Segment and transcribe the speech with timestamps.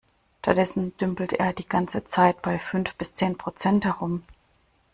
[0.39, 4.23] Stattdessen dümpelt er die ganze Zeit bei fünf bis zehn Prozent herum.